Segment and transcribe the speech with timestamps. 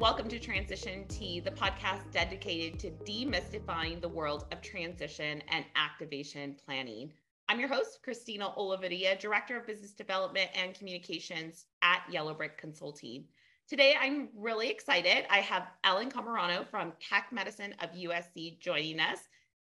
[0.00, 6.56] welcome to Transition Tea, the podcast dedicated to demystifying the world of transition and activation
[6.64, 7.12] planning.
[7.50, 13.24] I'm your host, Christina Olivarria, Director of Business Development and Communications at Yellow Brick Consulting.
[13.68, 15.26] Today, I'm really excited.
[15.28, 19.18] I have Ellen Cammarano from Keck Medicine of USC joining us.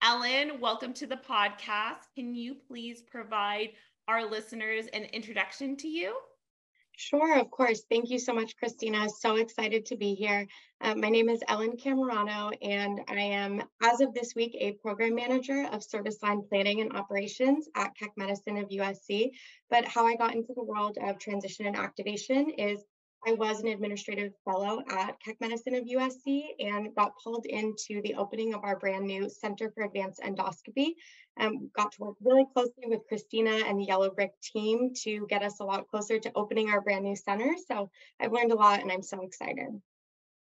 [0.04, 2.04] Ellen, welcome to the podcast.
[2.16, 3.70] Can you please provide
[4.10, 6.18] our listeners an introduction to you?
[7.00, 7.84] Sure, of course.
[7.92, 9.08] Thank you so much, Christina.
[9.08, 10.48] So excited to be here.
[10.82, 15.14] Uh, my name is Ellen Cammarano, and I am, as of this week, a program
[15.14, 19.30] manager of service line planning and operations at Keck Medicine of USC.
[19.70, 22.84] But how I got into the world of transition and activation is
[23.28, 28.16] I was an administrative fellow at Keck Medicine of USC and got pulled into the
[28.16, 30.92] opening of our brand new Center for Advanced Endoscopy.
[31.38, 35.44] Um, got to work really closely with Christina and the Yellow Brick team to get
[35.44, 37.54] us a lot closer to opening our brand new center.
[37.68, 37.90] So
[38.22, 39.82] I've learned a lot and I'm so excited.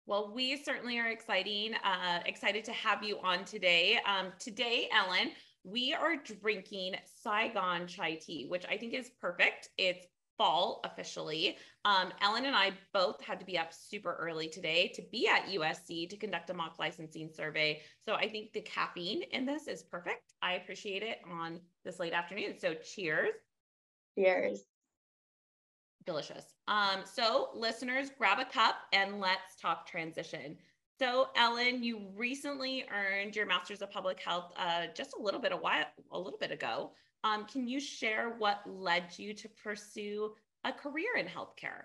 [0.06, 3.98] Well, we certainly are exciting, uh, excited to have you on today.
[4.06, 5.32] Um, today, Ellen,
[5.64, 9.70] we are drinking Saigon chai tea, which I think is perfect.
[9.76, 10.06] It's
[10.36, 11.56] fall officially.
[11.84, 15.46] Um, Ellen and I both had to be up super early today to be at
[15.46, 17.80] USC to conduct a mock licensing survey.
[18.04, 20.34] So I think the caffeine in this is perfect.
[20.42, 22.58] I appreciate it on this late afternoon.
[22.58, 23.34] So cheers.
[24.18, 24.64] Cheers.
[26.04, 26.44] Delicious.
[26.68, 30.56] Um, so listeners, grab a cup and let's talk transition.
[30.98, 35.52] So, Ellen, you recently earned your Master's of Public Health uh, just a little bit
[35.52, 36.92] a while, a little bit ago.
[37.26, 40.32] Um, can you share what led you to pursue
[40.62, 41.82] a career in healthcare?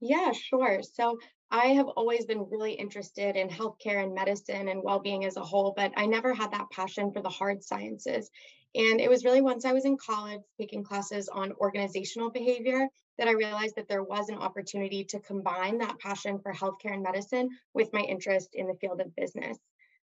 [0.00, 0.82] Yeah, sure.
[0.82, 1.18] So
[1.50, 5.42] I have always been really interested in healthcare and medicine and well being as a
[5.42, 8.30] whole, but I never had that passion for the hard sciences.
[8.76, 13.26] And it was really once I was in college taking classes on organizational behavior that
[13.26, 17.48] I realized that there was an opportunity to combine that passion for healthcare and medicine
[17.74, 19.58] with my interest in the field of business.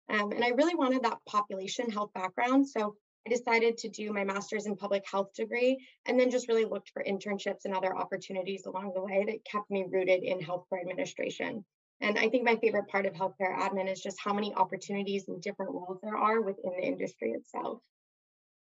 [0.09, 2.67] Um, and I really wanted that population health background.
[2.67, 2.95] So
[3.27, 6.91] I decided to do my master's in public health degree and then just really looked
[6.91, 11.65] for internships and other opportunities along the way that kept me rooted in healthcare administration.
[11.99, 15.41] And I think my favorite part of healthcare admin is just how many opportunities and
[15.41, 17.79] different roles there are within the industry itself.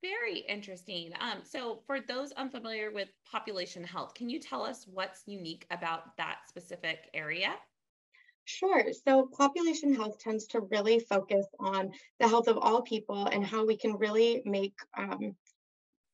[0.01, 1.11] Very interesting.
[1.19, 6.17] Um, so, for those unfamiliar with population health, can you tell us what's unique about
[6.17, 7.53] that specific area?
[8.47, 8.93] Sure.
[9.05, 13.65] So population health tends to really focus on the health of all people and how
[13.65, 15.35] we can really make um,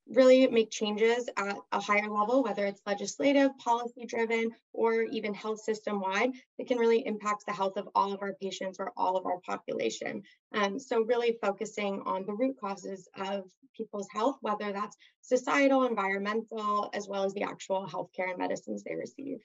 [0.07, 5.61] really make changes at a higher level, whether it's legislative, policy driven, or even health
[5.61, 9.15] system wide, that can really impact the health of all of our patients or all
[9.15, 10.23] of our population.
[10.53, 13.45] Um, so really focusing on the root causes of
[13.77, 18.95] people's health, whether that's societal, environmental, as well as the actual healthcare and medicines they
[18.95, 19.37] receive.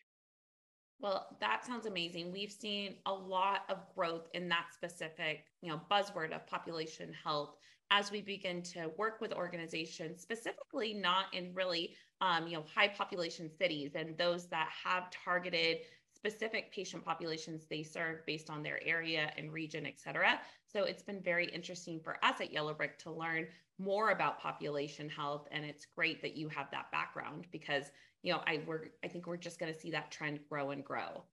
[1.00, 2.32] Well, that sounds amazing.
[2.32, 7.54] We've seen a lot of growth in that specific, you know, buzzword of population health
[7.90, 12.88] as we begin to work with organizations, specifically not in really, um, you know, high
[12.88, 15.78] population cities and those that have targeted
[16.20, 20.40] specific patient populations they serve based on their area and region, et cetera.
[20.72, 23.46] So it's been very interesting for us at Yellow Brick to learn
[23.78, 25.46] more about population health.
[25.52, 27.90] And it's great that you have that background because
[28.22, 30.84] you know, I we're I think we're just going to see that trend grow and
[30.84, 31.24] grow.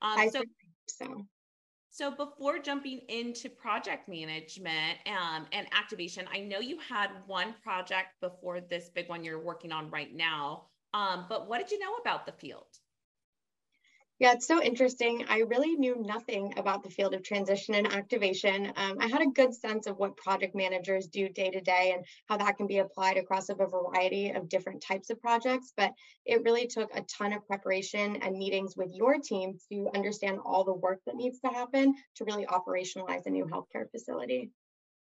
[0.00, 0.42] Um, I so,
[0.88, 1.26] so.
[1.90, 8.18] So before jumping into project management um, and activation, I know you had one project
[8.22, 10.68] before this big one you're working on right now.
[10.94, 12.78] Um, but what did you know about the field?
[14.18, 15.24] Yeah, it's so interesting.
[15.28, 18.72] I really knew nothing about the field of transition and activation.
[18.76, 22.04] Um, I had a good sense of what project managers do day to day and
[22.28, 25.72] how that can be applied across a variety of different types of projects.
[25.76, 25.92] But
[26.24, 30.62] it really took a ton of preparation and meetings with your team to understand all
[30.62, 34.52] the work that needs to happen to really operationalize a new healthcare facility.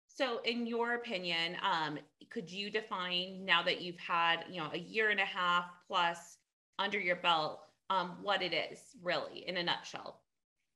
[0.09, 1.99] So, in your opinion, um,
[2.31, 6.39] could you define now that you've had, you know, a year and a half plus
[6.78, 7.60] under your belt?
[7.91, 10.21] Um, what it is really in a nutshell.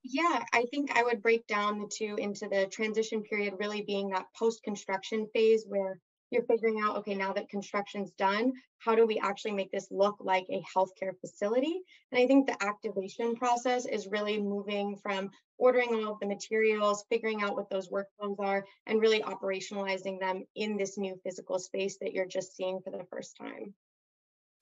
[0.02, 4.10] Yeah, I think I would break down the two into the transition period really being
[4.10, 5.98] that post construction phase where
[6.30, 10.16] you're figuring out, okay, now that construction's done, how do we actually make this look
[10.20, 11.80] like a healthcare facility?
[12.12, 17.04] And I think the activation process is really moving from ordering all of the materials,
[17.08, 21.96] figuring out what those workflows are, and really operationalizing them in this new physical space
[22.00, 23.74] that you're just seeing for the first time.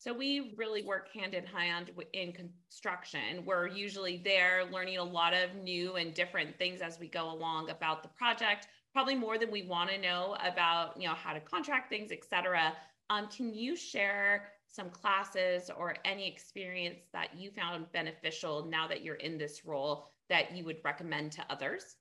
[0.05, 3.43] So we really work hand in hand in construction.
[3.47, 7.71] We're usually there learning a lot of new and different things as we go along
[7.71, 11.41] about the project, probably more than we want to know about, you know, how to
[11.41, 12.75] contract things, et cetera.
[13.09, 19.03] Um, can you share some classes or any experience that you found beneficial now that
[19.03, 21.97] you're in this role that you would recommend to others?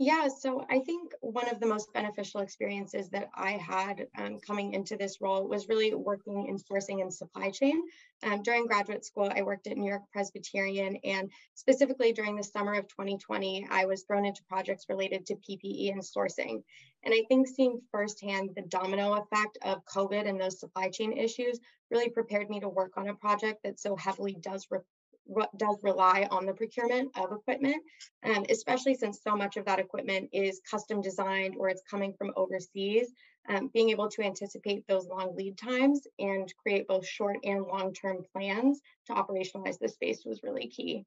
[0.00, 4.72] Yeah, so I think one of the most beneficial experiences that I had um, coming
[4.72, 7.80] into this role was really working in sourcing and supply chain.
[8.24, 12.74] Um, during graduate school, I worked at New York Presbyterian, and specifically during the summer
[12.74, 16.64] of 2020, I was thrown into projects related to PPE and sourcing.
[17.04, 21.60] And I think seeing firsthand the domino effect of COVID and those supply chain issues
[21.92, 24.80] really prepared me to work on a project that so heavily does re-
[25.56, 27.82] does rely on the procurement of equipment,
[28.24, 32.32] um, especially since so much of that equipment is custom designed or it's coming from
[32.36, 33.12] overseas.
[33.46, 37.92] Um, being able to anticipate those long lead times and create both short and long
[37.92, 41.04] term plans to operationalize the space was really key.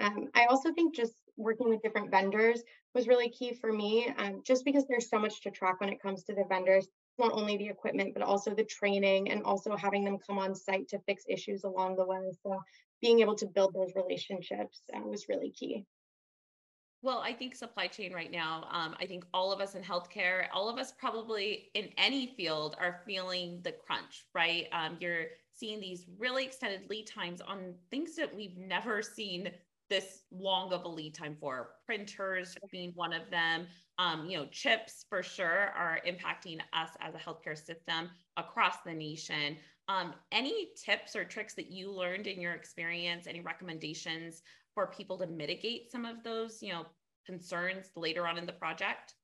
[0.00, 2.62] Um, I also think just working with different vendors
[2.94, 6.00] was really key for me, um, just because there's so much to track when it
[6.00, 6.88] comes to the vendors
[7.18, 10.88] not only the equipment, but also the training and also having them come on site
[10.88, 12.32] to fix issues along the way.
[12.42, 12.58] So
[13.04, 15.84] being able to build those relationships uh, was really key.
[17.02, 20.46] Well, I think supply chain right now, um, I think all of us in healthcare,
[20.54, 24.68] all of us probably in any field are feeling the crunch, right?
[24.72, 29.50] Um, you're seeing these really extended lead times on things that we've never seen
[29.94, 31.70] this long of a lead time for.
[31.86, 33.68] Printers being one of them,
[33.98, 38.92] um, you know, chips for sure are impacting us as a healthcare system across the
[38.92, 39.56] nation.
[39.86, 43.28] Um, any tips or tricks that you learned in your experience?
[43.28, 44.42] Any recommendations
[44.74, 46.86] for people to mitigate some of those, you know,
[47.24, 49.14] concerns later on in the project?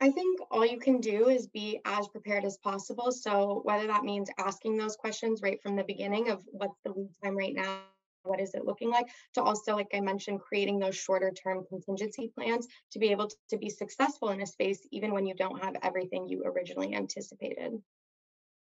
[0.00, 3.12] I think all you can do is be as prepared as possible.
[3.12, 7.10] So whether that means asking those questions right from the beginning of what's the lead
[7.22, 7.80] time right now,
[8.24, 12.32] what is it looking like, to also, like I mentioned, creating those shorter term contingency
[12.34, 15.62] plans to be able to, to be successful in a space, even when you don't
[15.62, 17.72] have everything you originally anticipated.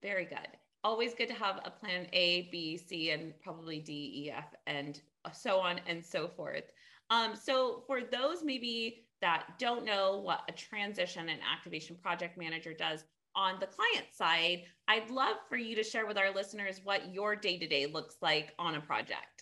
[0.03, 0.49] Very good
[0.87, 5.01] always good to have a plan A, B, C, and probably D, E, F, and
[5.33, 6.71] so on and so forth.
[7.11, 12.73] Um, so for those maybe that don't know what a transition and activation project manager
[12.73, 13.05] does
[13.35, 17.35] on the client side, I'd love for you to share with our listeners what your
[17.35, 19.36] day to day looks like on a project.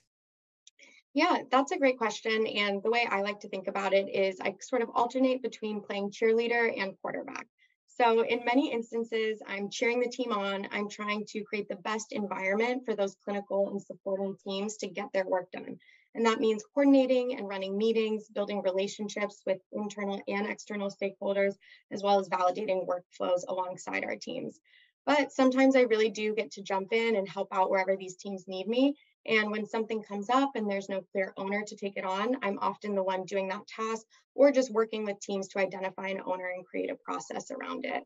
[1.14, 2.46] Yeah, that's a great question.
[2.46, 5.80] And the way I like to think about it is I sort of alternate between
[5.80, 7.46] playing cheerleader and quarterback.
[7.86, 10.66] So in many instances, I'm cheering the team on.
[10.72, 15.12] I'm trying to create the best environment for those clinical and supporting teams to get
[15.12, 15.78] their work done.
[16.16, 21.54] And that means coordinating and running meetings, building relationships with internal and external stakeholders,
[21.92, 24.58] as well as validating workflows alongside our teams.
[25.06, 28.48] But sometimes I really do get to jump in and help out wherever these teams
[28.48, 28.96] need me.
[29.26, 32.58] And when something comes up and there's no clear owner to take it on, I'm
[32.60, 36.50] often the one doing that task or just working with teams to identify an owner
[36.54, 38.02] and create a process around it.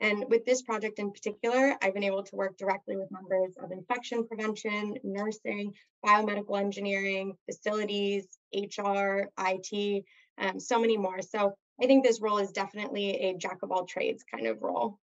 [0.00, 3.70] And with this project in particular, I've been able to work directly with members of
[3.70, 5.74] infection prevention, nursing,
[6.04, 10.04] biomedical engineering, facilities, HR, IT,
[10.38, 11.22] um, so many more.
[11.22, 14.98] So I think this role is definitely a jack of all trades kind of role.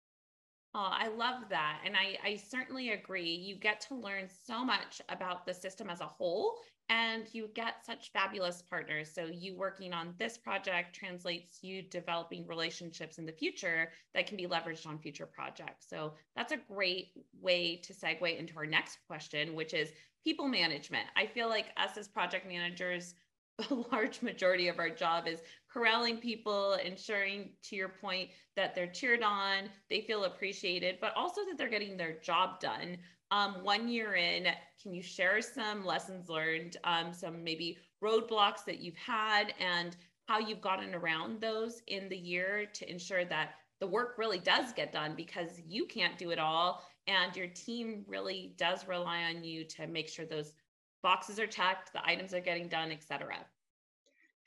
[0.79, 1.81] Oh, I love that.
[1.83, 3.31] And I, I certainly agree.
[3.33, 7.83] You get to learn so much about the system as a whole, and you get
[7.83, 9.09] such fabulous partners.
[9.12, 14.38] So, you working on this project translates you developing relationships in the future that can
[14.38, 15.88] be leveraged on future projects.
[15.89, 17.07] So, that's a great
[17.41, 19.93] way to segue into our next question, which is
[20.24, 21.07] people management.
[21.15, 23.15] I feel like us as project managers,
[23.72, 25.41] a large majority of our job is
[25.77, 31.41] corralling people, ensuring, to your point, that they're cheered on, they feel appreciated, but also
[31.46, 32.98] that they're getting their job done.
[33.29, 34.48] Um, one year in,
[34.81, 39.96] can you share some lessons learned, um, some maybe roadblocks that you've had, and
[40.27, 44.74] how you've gotten around those in the year to ensure that the work really does
[44.74, 49.43] get done because you can't do it all and your team really does rely on
[49.43, 50.53] you to make sure those
[51.03, 53.38] boxes are checked, the items are getting done, etc.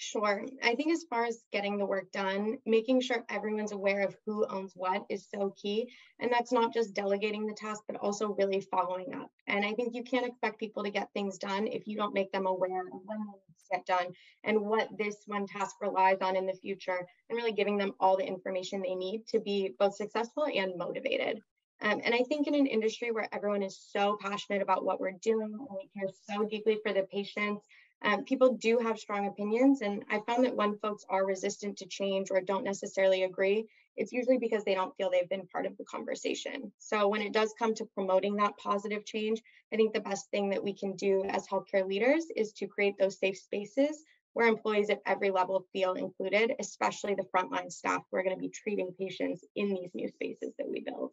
[0.02, 0.46] Sure.
[0.62, 4.46] I think as far as getting the work done, making sure everyone's aware of who
[4.46, 5.92] owns what is so key.
[6.18, 9.30] And that's not just delegating the task, but also really following up.
[9.46, 12.32] And I think you can't expect people to get things done if you don't make
[12.32, 16.22] them aware of when they need to get done and what this one task relies
[16.22, 19.74] on in the future, and really giving them all the information they need to be
[19.78, 21.42] both successful and motivated.
[21.82, 25.18] Um, and I think in an industry where everyone is so passionate about what we're
[25.22, 27.66] doing and we care so deeply for the patients
[28.02, 29.82] um, people do have strong opinions.
[29.82, 33.66] And I found that when folks are resistant to change or don't necessarily agree,
[33.96, 36.72] it's usually because they don't feel they've been part of the conversation.
[36.78, 39.42] So when it does come to promoting that positive change,
[39.72, 42.94] I think the best thing that we can do as healthcare leaders is to create
[42.98, 48.16] those safe spaces where employees at every level feel included, especially the frontline staff who
[48.16, 51.10] are going to be treating patients in these new spaces that we build.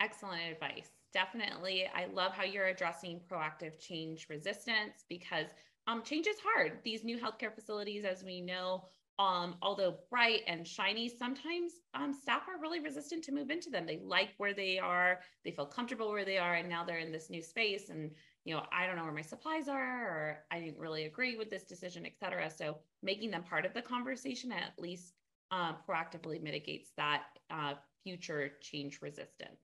[0.00, 0.90] Excellent advice.
[1.12, 1.88] Definitely.
[1.94, 5.46] I love how you're addressing proactive change resistance because
[5.86, 6.80] um, change is hard.
[6.84, 12.48] These new healthcare facilities, as we know, um, although bright and shiny, sometimes um, staff
[12.48, 13.86] are really resistant to move into them.
[13.86, 17.12] They like where they are, they feel comfortable where they are, and now they're in
[17.12, 17.90] this new space.
[17.90, 21.36] And you know, I don't know where my supplies are, or I didn't really agree
[21.36, 22.50] with this decision, et cetera.
[22.50, 25.14] So making them part of the conversation at least
[25.50, 29.60] uh, proactively mitigates that uh, future change resistance.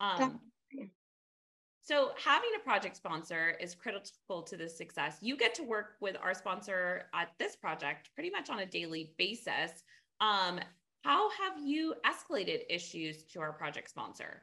[0.00, 0.51] Um,
[1.82, 5.18] so having a project sponsor is critical to the success.
[5.20, 9.12] You get to work with our sponsor at this project pretty much on a daily
[9.18, 9.82] basis.
[10.20, 10.60] Um,
[11.02, 14.42] how have you escalated issues to our project sponsor?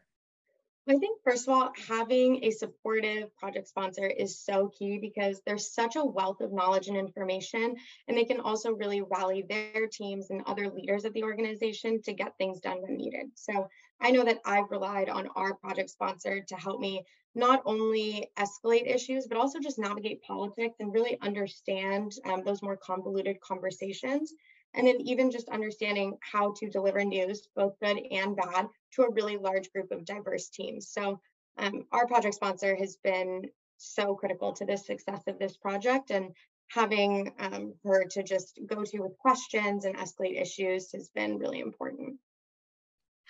[0.89, 5.71] I think, first of all, having a supportive project sponsor is so key because there's
[5.71, 7.75] such a wealth of knowledge and information,
[8.07, 12.13] and they can also really rally their teams and other leaders of the organization to
[12.13, 13.27] get things done when needed.
[13.35, 13.69] So
[14.01, 18.87] I know that I've relied on our project sponsor to help me not only escalate
[18.87, 24.33] issues, but also just navigate politics and really understand um, those more convoluted conversations
[24.73, 29.11] and then even just understanding how to deliver news, both good and bad, to a
[29.11, 30.89] really large group of diverse teams.
[30.89, 31.19] So
[31.57, 36.31] um, our project sponsor has been so critical to the success of this project and
[36.67, 41.59] having um, her to just go to with questions and escalate issues has been really
[41.59, 42.17] important.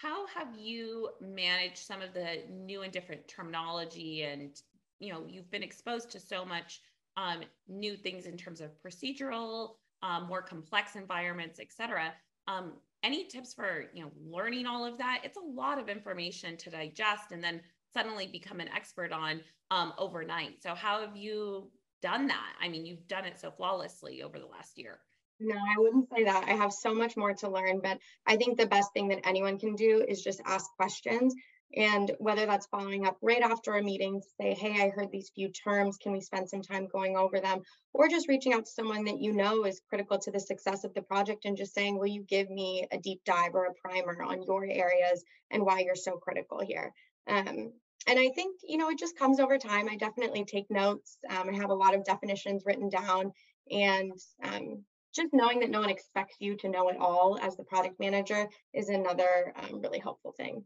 [0.01, 4.51] How have you managed some of the new and different terminology and
[4.99, 6.81] you know you've been exposed to so much
[7.17, 12.13] um, new things in terms of procedural um, more complex environments, et cetera.
[12.47, 15.21] Um, any tips for you know learning all of that?
[15.23, 17.61] It's a lot of information to digest and then
[17.93, 19.41] suddenly become an expert on
[19.71, 20.61] um, overnight.
[20.61, 22.53] So how have you done that?
[22.61, 24.99] I mean, you've done it so flawlessly over the last year.
[25.39, 26.45] No, I wouldn't say that.
[26.47, 29.57] I have so much more to learn, but I think the best thing that anyone
[29.57, 31.33] can do is just ask questions
[31.75, 35.31] and whether that's following up right after a meeting to say, hey, I heard these
[35.33, 37.61] few terms, can we spend some time going over them?
[37.93, 40.93] Or just reaching out to someone that you know is critical to the success of
[40.93, 44.23] the project and just saying, will you give me a deep dive or a primer
[44.23, 46.91] on your areas and why you're so critical here?
[47.27, 47.71] Um,
[48.07, 49.87] and I think, you know, it just comes over time.
[49.89, 51.17] I definitely take notes.
[51.29, 53.31] Um, I have a lot of definitions written down
[53.69, 54.83] and um,
[55.15, 58.47] just knowing that no one expects you to know it all as the product manager
[58.73, 60.63] is another um, really helpful thing.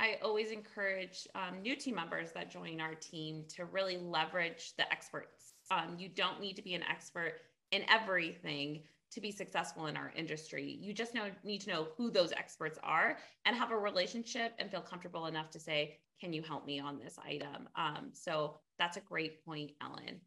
[0.00, 4.90] I always encourage um, new team members that join our team to really leverage the
[4.92, 5.54] experts.
[5.70, 7.40] Um, you don't need to be an expert
[7.72, 10.78] in everything to be successful in our industry.
[10.80, 14.70] You just know, need to know who those experts are and have a relationship and
[14.70, 17.68] feel comfortable enough to say, Can you help me on this item?
[17.74, 20.20] Um, so that's a great point, Ellen.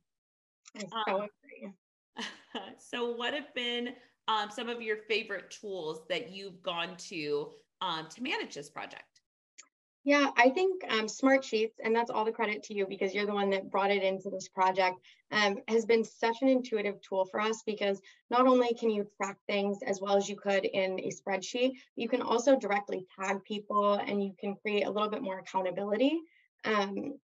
[0.75, 1.27] I so um, agree.
[2.77, 3.89] so, what have been
[4.27, 7.49] um, some of your favorite tools that you've gone to
[7.81, 9.03] um, to manage this project?
[10.03, 13.33] Yeah, I think um, Smartsheets, and that's all the credit to you because you're the
[13.33, 14.97] one that brought it into this project,
[15.31, 18.01] um, has been such an intuitive tool for us because
[18.31, 22.09] not only can you track things as well as you could in a spreadsheet, you
[22.09, 26.19] can also directly tag people and you can create a little bit more accountability.
[26.65, 27.19] Um,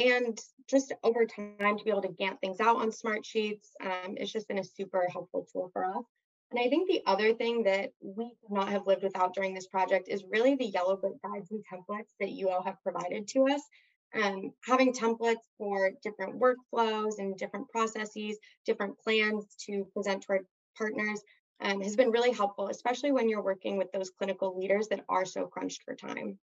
[0.00, 4.32] and just over time to be able to Gantt things out on Smartsheets, um, it's
[4.32, 6.04] just been a super helpful tool for us.
[6.50, 9.66] And I think the other thing that we could not have lived without during this
[9.66, 13.48] project is really the Yellow Brick guides and templates that you all have provided to
[13.48, 13.62] us.
[14.20, 20.40] Um, having templates for different workflows and different processes, different plans to present to our
[20.76, 21.20] partners
[21.60, 25.24] um, has been really helpful, especially when you're working with those clinical leaders that are
[25.24, 26.38] so crunched for time.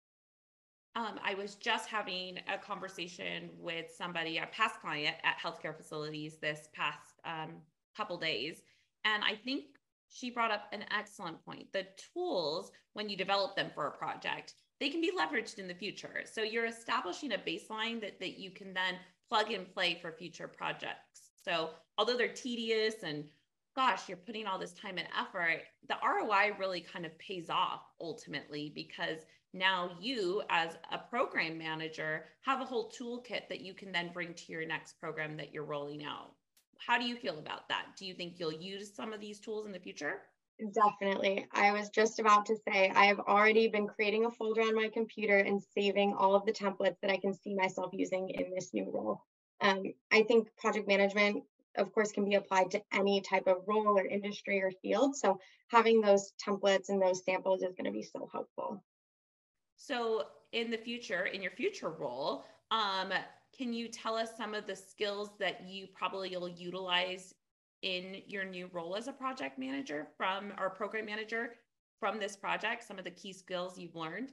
[0.96, 6.38] Um, I was just having a conversation with somebody, a past client at healthcare facilities
[6.38, 7.54] this past um,
[7.98, 8.62] couple days.
[9.04, 9.66] And I think
[10.10, 11.72] she brought up an excellent point.
[11.74, 15.74] The tools, when you develop them for a project, they can be leveraged in the
[15.74, 16.24] future.
[16.26, 18.96] So you're establishing a baseline that, that you can then
[19.30, 21.32] plug and play for future projects.
[21.44, 23.26] So although they're tedious and
[23.76, 27.82] gosh, you're putting all this time and effort, the ROI really kind of pays off
[28.00, 29.20] ultimately because
[29.54, 34.34] now you, as a program manager, have a whole toolkit that you can then bring
[34.34, 36.32] to your next program that you're rolling out.
[36.80, 37.86] How do you feel about that?
[37.98, 40.22] Do you think you'll use some of these tools in the future?
[40.74, 41.46] Definitely.
[41.52, 44.90] I was just about to say, I have already been creating a folder on my
[44.94, 48.74] computer and saving all of the templates that I can see myself using in this
[48.74, 49.22] new role.
[49.62, 51.44] Um, I think project management,
[51.78, 55.16] of course, can be applied to any type of role or industry or field.
[55.16, 58.84] So having those templates and those samples is going to be so helpful.
[59.86, 60.24] So
[60.54, 63.12] in the future, in your future role, um,
[63.58, 67.34] can you tell us some of the skills that you probably will utilize
[67.82, 71.56] in your new role as a project manager from or program manager
[72.00, 72.86] from this project?
[72.88, 74.32] Some of the key skills you've learned?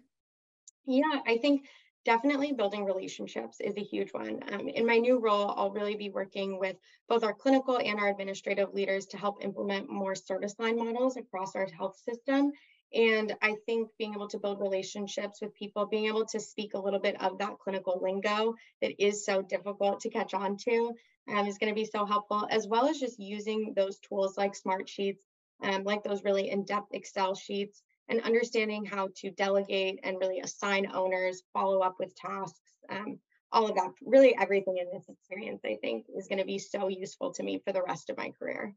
[0.86, 1.66] Yeah, I think
[2.04, 4.40] definitely building relationships is a huge one.
[4.52, 6.76] Um, in my new role, I'll really be working with
[7.08, 11.56] both our clinical and our administrative leaders to help implement more service line models across
[11.56, 12.52] our health system.
[12.92, 16.78] And I think being able to build relationships with people, being able to speak a
[16.78, 20.92] little bit of that clinical lingo that is so difficult to catch on to
[21.28, 24.54] um, is going to be so helpful, as well as just using those tools like
[24.54, 25.20] Smartsheets,
[25.62, 30.40] um, like those really in depth Excel sheets and understanding how to delegate and really
[30.40, 33.20] assign owners, follow up with tasks, um,
[33.52, 36.88] all of that, really everything in this experience, I think is going to be so
[36.88, 38.74] useful to me for the rest of my career.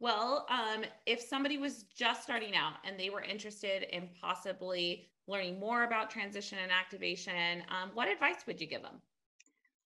[0.00, 5.58] Well, um, if somebody was just starting out and they were interested in possibly learning
[5.58, 9.00] more about transition and activation, um, what advice would you give them?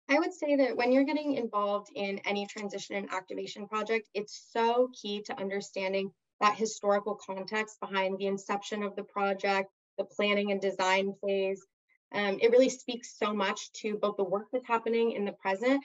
[0.07, 4.50] I would say that when you're getting involved in any transition and activation project, it's
[4.51, 10.51] so key to understanding that historical context behind the inception of the project, the planning
[10.51, 11.65] and design phase.
[12.13, 15.83] Um, it really speaks so much to both the work that's happening in the present,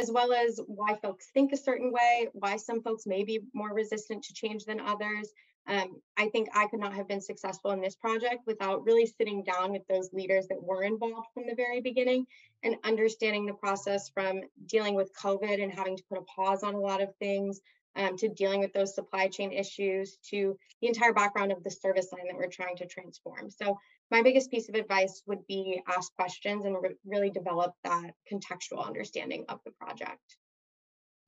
[0.00, 3.72] as well as why folks think a certain way, why some folks may be more
[3.74, 5.28] resistant to change than others.
[5.66, 9.44] Um, I think I could not have been successful in this project without really sitting
[9.44, 12.26] down with those leaders that were involved from the very beginning
[12.64, 16.74] and understanding the process from dealing with COVID and having to put a pause on
[16.74, 17.60] a lot of things
[17.94, 22.08] um, to dealing with those supply chain issues to the entire background of the service
[22.12, 23.50] line that we're trying to transform.
[23.50, 23.78] So
[24.10, 28.86] my biggest piece of advice would be ask questions and re- really develop that contextual
[28.86, 30.36] understanding of the project.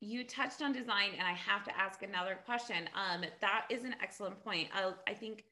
[0.01, 2.89] You touched on design, and I have to ask another question.
[2.95, 4.69] Um, that is an excellent point.
[4.75, 5.45] I, I think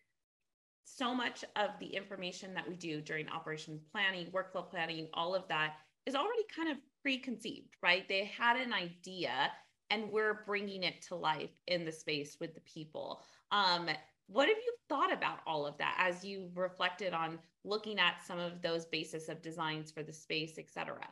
[0.84, 5.46] so much of the information that we do during operation planning, workflow planning, all of
[5.48, 5.74] that
[6.06, 8.08] is already kind of preconceived, right?
[8.08, 9.52] They had an idea
[9.90, 13.22] and we're bringing it to life in the space with the people.
[13.50, 13.88] Um,
[14.32, 18.38] what have you thought about all of that as you reflected on looking at some
[18.38, 21.06] of those basis of designs for the space, et cetera?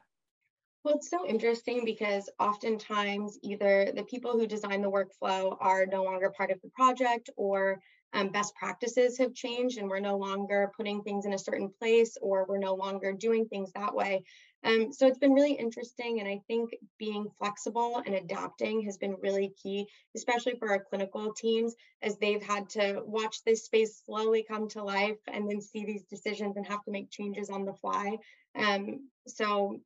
[0.84, 6.04] Well, it's so interesting because oftentimes either the people who design the workflow are no
[6.04, 7.80] longer part of the project or
[8.12, 12.16] um, best practices have changed and we're no longer putting things in a certain place
[12.22, 14.22] or we're no longer doing things that way.
[14.64, 16.20] Um, so it's been really interesting.
[16.20, 21.32] And I think being flexible and adapting has been really key, especially for our clinical
[21.32, 25.84] teams, as they've had to watch this space slowly come to life and then see
[25.84, 28.16] these decisions and have to make changes on the fly.
[28.54, 29.80] Um, so,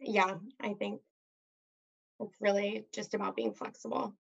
[0.00, 1.00] yeah, I think
[2.20, 4.19] it's really just about being flexible.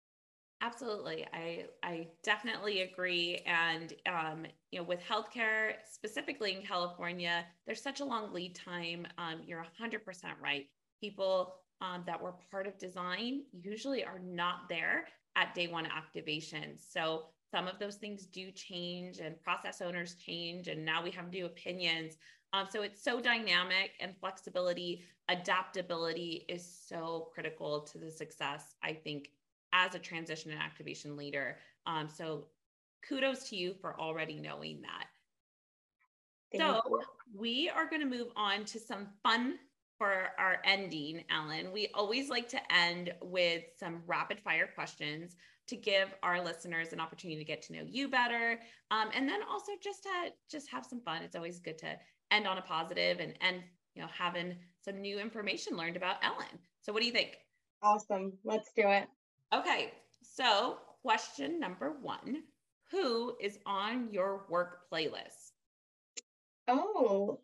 [0.62, 1.26] Absolutely.
[1.34, 3.38] I I definitely agree.
[3.46, 9.06] And um, you know, with healthcare, specifically in California, there's such a long lead time.
[9.20, 10.66] Um, you're 100% right.
[11.00, 16.76] People um, that were part of design usually are not there at day one activation.
[16.80, 21.30] So some of those things do change and process owners change and now we have
[21.30, 22.18] new opinions
[22.54, 28.92] um, so it's so dynamic and flexibility adaptability is so critical to the success i
[28.94, 29.30] think
[29.74, 31.58] as a transition and activation leader.
[31.86, 32.46] Um, so
[33.08, 35.06] kudos to you for already knowing that.
[36.52, 37.02] Thank so you.
[37.36, 39.56] we are going to move on to some fun
[39.98, 41.72] for our ending, Ellen.
[41.74, 45.36] We always like to end with some rapid fire questions
[45.68, 48.60] to give our listeners an opportunity to get to know you better,
[48.92, 50.10] um, and then also just to
[50.50, 51.24] just have some fun.
[51.24, 51.98] It's always good to
[52.32, 53.64] end on a positive and end,
[53.96, 56.60] you know, having some new information learned about Ellen.
[56.82, 57.38] So, what do you think?
[57.84, 58.34] Awesome.
[58.46, 59.08] Let's do it.
[59.54, 62.44] Okay, so question number one
[62.92, 65.52] Who is on your work playlist?
[66.68, 67.40] Oh,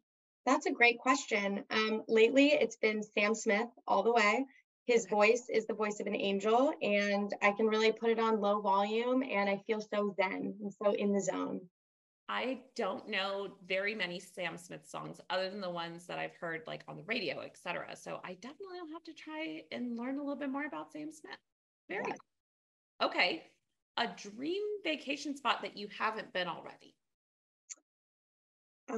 [0.46, 1.64] that's a great question.
[1.72, 4.46] Um, lately, it's been Sam Smith all the way.
[4.86, 8.42] His voice is the voice of an angel, and I can really put it on
[8.42, 11.62] low volume, and I feel so zen and so in the zone.
[12.28, 16.64] I don't know very many Sam Smith songs other than the ones that I've heard
[16.68, 17.96] like on the radio, etc.
[17.96, 21.10] So I definitely will have to try and learn a little bit more about Sam
[21.14, 21.38] Smith.
[21.90, 22.16] Very yeah.
[23.00, 23.10] Cool.
[23.10, 23.44] Okay.
[23.98, 26.96] A dream vacation spot that you haven't been already.
[28.90, 28.98] I,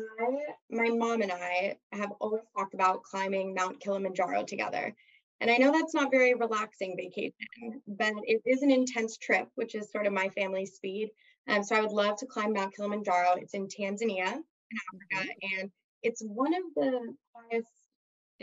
[0.69, 4.95] my mom and I have always talked about climbing Mount Kilimanjaro together.
[5.41, 9.75] And I know that's not very relaxing vacation, but it is an intense trip, which
[9.75, 11.09] is sort of my family's speed.
[11.47, 13.35] Um, so I would love to climb Mount Kilimanjaro.
[13.35, 15.59] It's in Tanzania, in Africa, mm-hmm.
[15.59, 15.71] and
[16.03, 17.67] it's one of the highest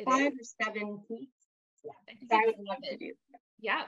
[0.05, 1.33] five or seven peaks.
[1.83, 1.93] Yeah,
[2.31, 3.13] I, I would love to do.
[3.33, 3.41] That.
[3.59, 3.83] Yeah,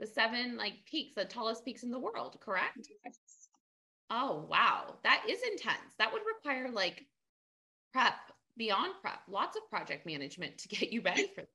[0.00, 2.88] the seven like peaks, the tallest peaks in the world, correct?
[3.04, 3.18] Yes.
[4.08, 4.96] Oh, wow.
[5.04, 5.94] That is intense.
[5.98, 7.06] That would require like
[7.92, 8.14] prep
[8.56, 11.46] beyond prep, lots of project management to get you ready for that.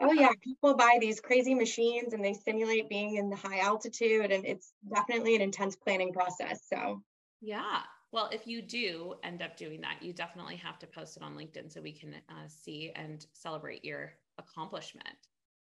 [0.00, 4.30] Oh yeah, people buy these crazy machines and they simulate being in the high altitude
[4.30, 6.60] and it's definitely an intense planning process.
[6.72, 7.02] So
[7.40, 7.80] yeah.
[8.12, 11.34] Well, if you do end up doing that, you definitely have to post it on
[11.34, 15.16] LinkedIn so we can uh, see and celebrate your accomplishment.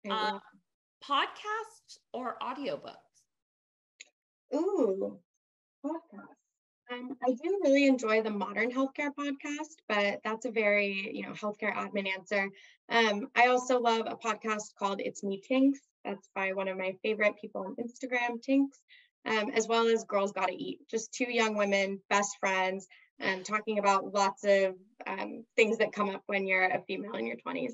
[0.08, 0.38] Uh,
[1.08, 2.96] podcast or audiobooks?
[4.54, 5.20] Ooh,
[5.86, 6.42] podcasts.
[6.92, 11.32] Um, I do really enjoy the Modern Healthcare podcast, but that's a very, you know,
[11.32, 12.50] healthcare admin answer.
[12.90, 15.80] Um, I also love a podcast called It's Me Tinks.
[16.04, 18.78] That's by one of my favorite people on Instagram, Tinks,
[19.26, 20.80] um, as well as Girls Gotta Eat.
[20.90, 22.88] Just two young women, best friends,
[23.20, 24.76] and talking about lots of
[25.08, 27.72] um, things that come up when you're a female in your 20s.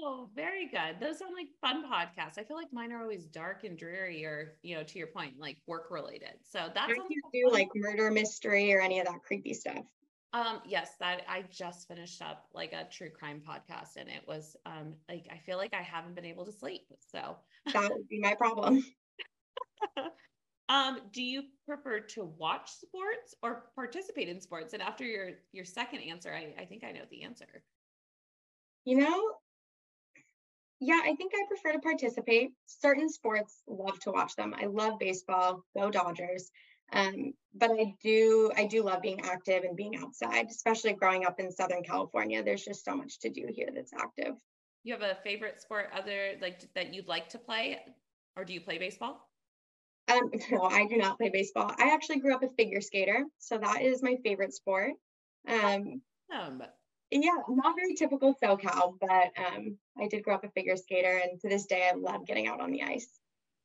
[0.00, 0.96] Oh, very good.
[1.00, 2.38] Those sound like fun podcasts.
[2.38, 5.34] I feel like mine are always dark and dreary, or you know, to your point,
[5.38, 6.34] like work related.
[6.42, 9.84] So that's do you do like murder mystery or any of that creepy stuff.
[10.32, 14.56] Um, yes, that I just finished up like a true crime podcast, and it was
[14.66, 16.86] um like I feel like I haven't been able to sleep.
[16.98, 17.36] So
[17.72, 18.84] that would be my problem.
[20.68, 24.74] um, do you prefer to watch sports or participate in sports?
[24.74, 27.62] And after your your second answer, I, I think I know the answer.
[28.84, 29.22] You know,
[30.84, 32.52] yeah, I think I prefer to participate.
[32.66, 34.54] Certain sports, love to watch them.
[34.56, 36.50] I love baseball, go Dodgers.
[36.92, 41.40] Um, but I do, I do love being active and being outside, especially growing up
[41.40, 42.42] in Southern California.
[42.42, 44.34] There's just so much to do here that's active.
[44.82, 47.80] You have a favorite sport other like that you'd like to play,
[48.36, 49.30] or do you play baseball?
[50.12, 51.72] Um, no, I do not play baseball.
[51.78, 54.92] I actually grew up a figure skater, so that is my favorite sport.
[55.48, 56.62] Um, um
[57.22, 61.40] yeah, not very typical SoCal, but um, I did grow up a figure skater, and
[61.40, 63.20] to this day, I love getting out on the ice.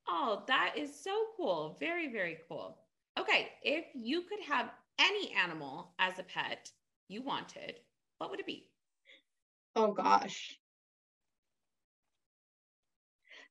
[0.07, 1.77] Oh, that is so cool.
[1.79, 2.77] Very, very cool.
[3.19, 6.71] Okay, if you could have any animal as a pet
[7.07, 7.79] you wanted,
[8.17, 8.67] what would it be?
[9.75, 10.59] Oh gosh.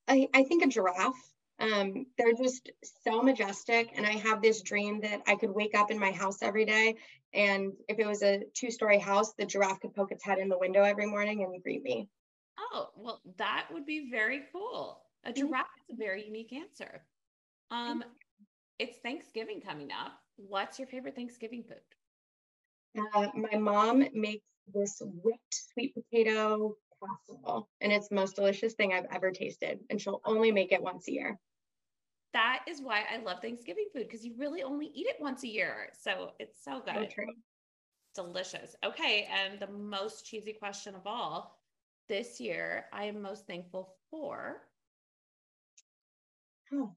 [0.07, 1.35] I, I think a giraffe.
[1.61, 2.71] Um, they're just
[3.05, 3.91] so majestic.
[3.97, 6.97] And I have this dream that I could wake up in my house every day.
[7.35, 10.49] And if it was a two story house, the giraffe could poke its head in
[10.49, 12.09] the window every morning and greet me.
[12.59, 15.03] Oh, well, that would be very cool.
[15.25, 15.47] A mm-hmm.
[15.47, 17.03] giraffe is a very unique answer.
[17.71, 18.05] Um,
[18.79, 20.13] it's Thanksgiving coming up.
[20.37, 23.03] What's your favorite Thanksgiving food?
[23.15, 28.93] Uh, my mom makes this whipped sweet potato casserole, and it's the most delicious thing
[28.93, 29.81] I've ever tasted.
[29.91, 31.39] And she'll only make it once a year
[32.33, 35.49] that is why I love Thanksgiving food because you really only eat it once a
[35.49, 35.89] year.
[36.01, 36.95] So it's so good.
[36.95, 37.35] So true.
[38.15, 38.77] Delicious.
[38.85, 39.29] Okay.
[39.33, 41.59] And the most cheesy question of all
[42.09, 44.63] this year, I am most thankful for.
[46.73, 46.95] Oh.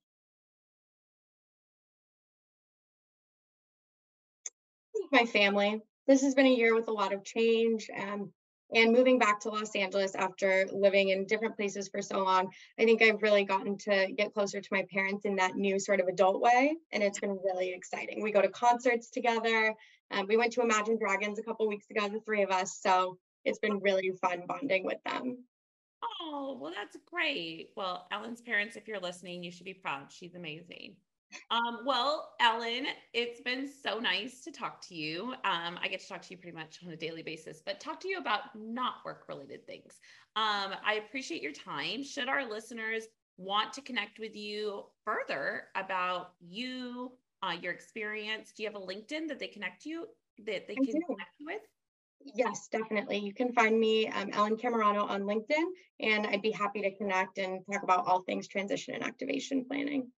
[5.12, 5.82] My family.
[6.08, 7.90] This has been a year with a lot of change.
[7.96, 8.30] and.
[8.74, 12.86] And moving back to Los Angeles after living in different places for so long, I
[12.86, 16.08] think I've really gotten to get closer to my parents in that new sort of
[16.08, 16.76] adult way.
[16.92, 18.22] And it's been really exciting.
[18.22, 19.74] We go to concerts together.
[20.12, 22.80] Um, we went to Imagine Dragons a couple weeks ago, the three of us.
[22.82, 25.44] So it's been really fun bonding with them.
[26.22, 27.70] Oh, well, that's great.
[27.76, 30.12] Well, Ellen's parents, if you're listening, you should be proud.
[30.12, 30.96] She's amazing.
[31.50, 35.34] Um, well, Ellen, it's been so nice to talk to you.
[35.44, 38.00] Um, I get to talk to you pretty much on a daily basis, but talk
[38.02, 40.00] to you about not work related things.
[40.36, 42.04] Um, I appreciate your time.
[42.04, 43.06] Should our listeners
[43.38, 47.12] want to connect with you further about you,
[47.44, 50.08] uh, your experience, do you have a LinkedIn that they connect you
[50.46, 51.62] that they can connect you with?
[52.36, 53.18] Yes, definitely.
[53.18, 55.64] You can find me, um, Ellen Cammarano, on LinkedIn,
[56.02, 60.12] and I'd be happy to connect and talk about all things transition and activation planning.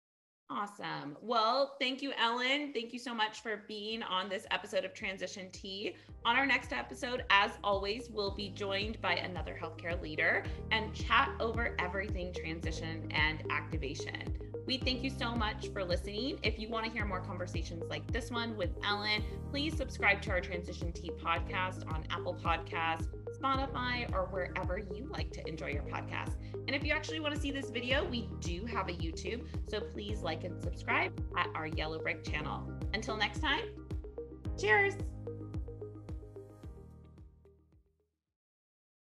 [0.49, 1.17] Awesome.
[1.21, 2.73] Well, thank you, Ellen.
[2.73, 5.95] Thank you so much for being on this episode of Transition Tea.
[6.25, 11.29] On our next episode, as always, we'll be joined by another healthcare leader and chat
[11.39, 14.52] over everything transition and activation.
[14.65, 16.39] We thank you so much for listening.
[16.41, 20.31] If you want to hear more conversations like this one with Ellen, please subscribe to
[20.31, 25.83] our Transition Tea podcast on Apple Podcasts, Spotify, or wherever you like to enjoy your
[25.83, 26.35] podcast.
[26.67, 29.81] And if you actually want to see this video, we do have a YouTube, so
[29.81, 32.71] please like and subscribe at our Yellow Brick channel.
[32.93, 33.65] Until next time,
[34.57, 34.93] cheers!